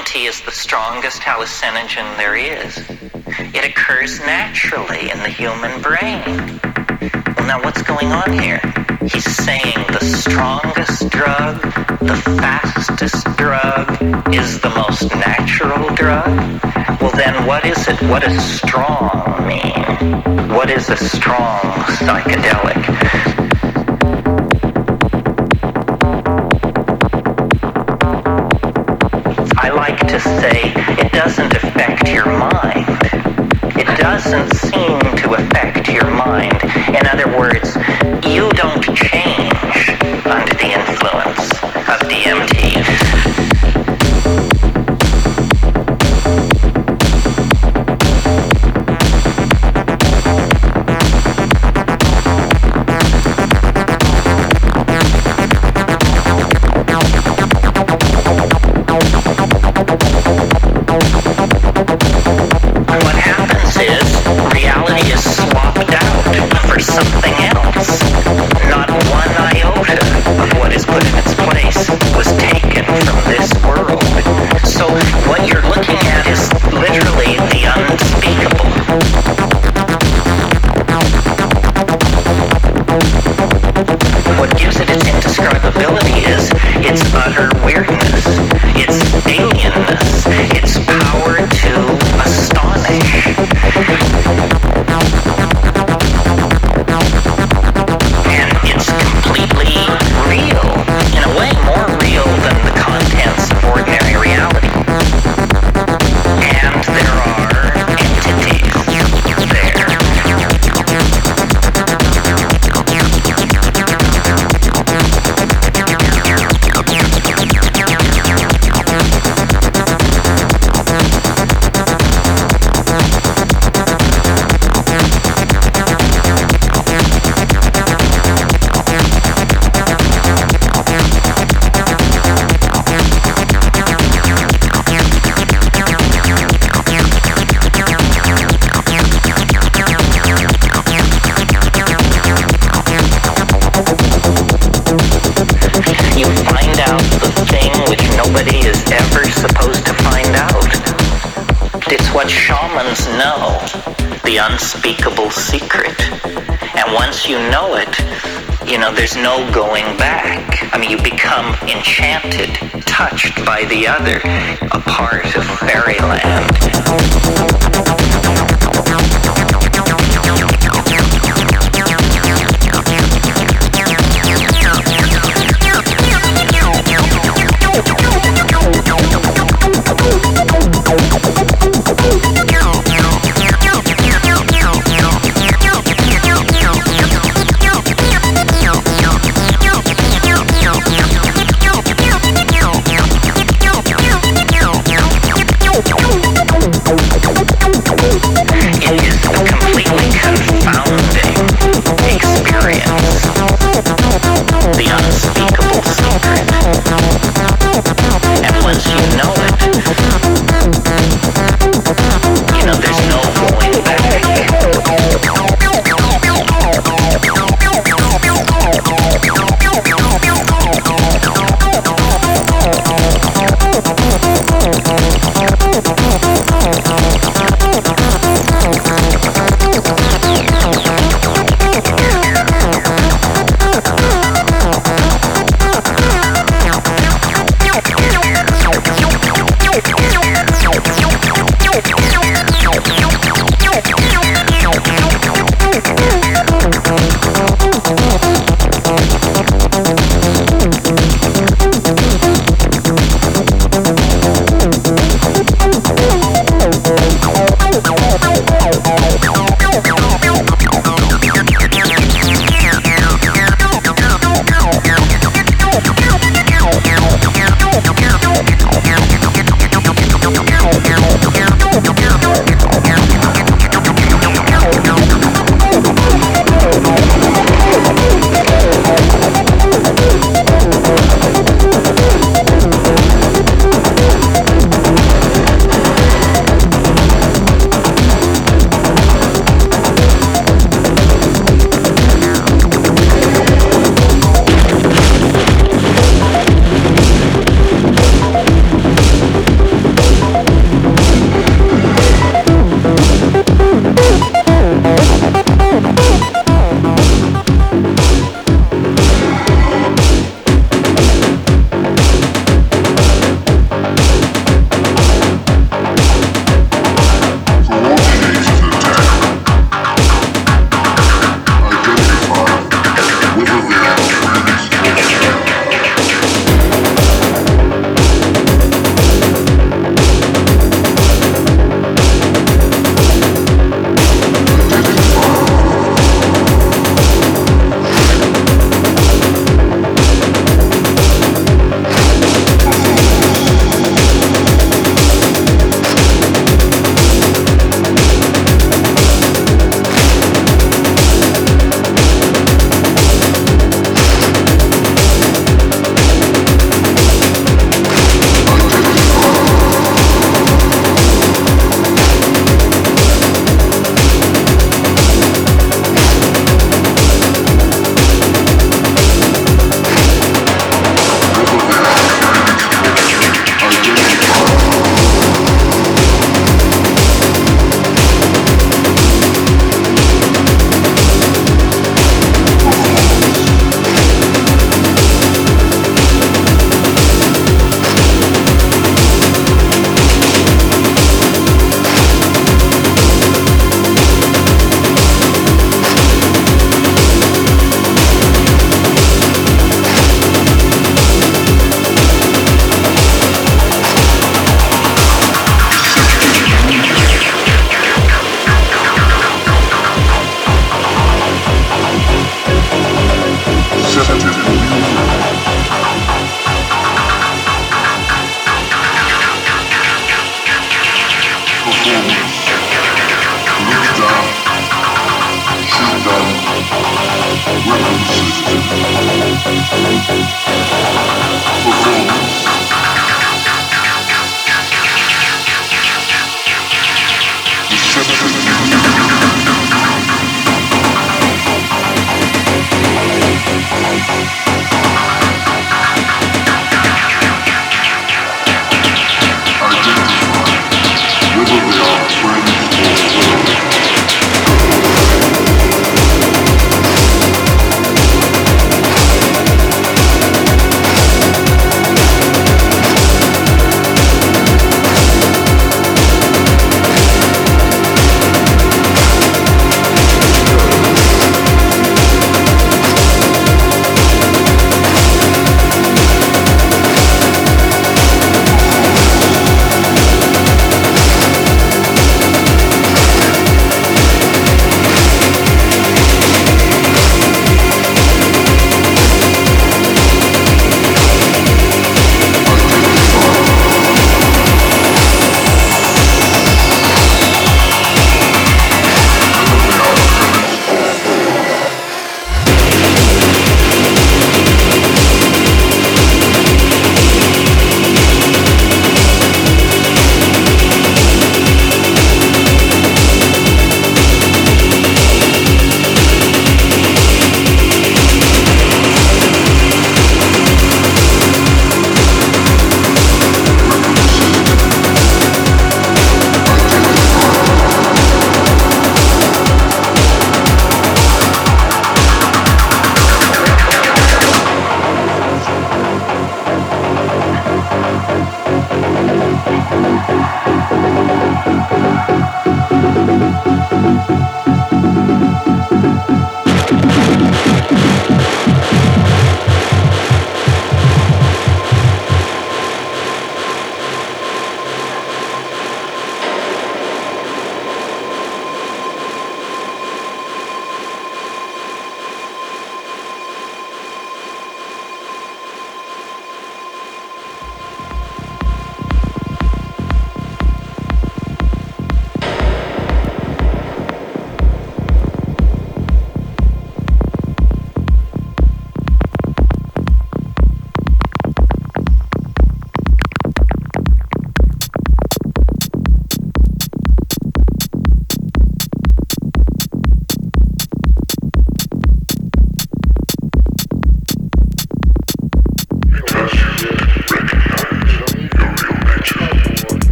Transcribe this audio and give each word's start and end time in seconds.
DMT 0.00 0.28
is 0.28 0.40
the 0.40 0.50
strongest 0.50 1.20
hallucinogen 1.20 2.16
there 2.16 2.34
is. 2.34 2.78
It 3.54 3.68
occurs 3.68 4.18
naturally 4.20 5.10
in 5.10 5.18
the 5.18 5.28
human 5.28 5.82
brain. 5.82 6.58
Well, 7.36 7.46
now 7.46 7.62
what's 7.62 7.82
going 7.82 8.08
on 8.08 8.32
here? 8.32 8.60
He's 9.02 9.24
saying 9.24 9.76
the 9.88 10.00
strongest 10.00 11.10
drug, 11.10 11.60
the 12.00 12.16
fastest 12.40 13.26
drug, 13.36 13.90
is 14.34 14.58
the 14.62 14.70
most 14.70 15.10
natural 15.16 15.94
drug? 15.94 16.34
Well, 17.02 17.12
then 17.12 17.46
what 17.46 17.66
is 17.66 17.86
it? 17.86 18.00
What 18.04 18.22
does 18.22 18.42
strong 18.42 19.46
mean? 19.46 20.48
What 20.48 20.70
is 20.70 20.88
a 20.88 20.96
strong 20.96 21.60
psychedelic? 22.00 23.59
Say 30.20 30.72
it 30.98 31.12
doesn't 31.12 31.54
affect 31.54 32.08
your 32.08 32.26
mind. 32.26 32.86
It 33.76 33.86
doesn't 33.98 34.54
seem 34.54 34.98
to 35.16 35.34
affect 35.34 35.88
your 35.88 36.10
mind. 36.10 36.62
In 36.88 37.06
other 37.06 37.26
words, 37.38 37.76
you 38.26 38.50
don't 38.50 38.82
change 38.82 39.88
under 40.26 40.54
the 40.54 40.70
influence 40.76 41.50
of 41.88 41.98
DMT. 42.08 42.49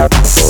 Música 0.00 0.49